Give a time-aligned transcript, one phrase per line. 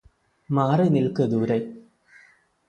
[0.49, 1.59] മാറി നില്ക്ക് ദൂരെ